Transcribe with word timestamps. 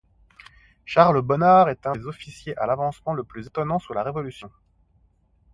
Charles 0.83 1.21
Bonnard 1.21 1.69
est 1.69 1.85
un 1.85 1.91
des 1.93 2.07
officiers 2.07 2.57
à 2.57 2.65
l'avancement 2.65 3.13
le 3.13 3.23
plus 3.23 3.45
étonnant 3.45 3.77
sous 3.77 3.93
la 3.93 4.01
Révolution. 4.01 4.49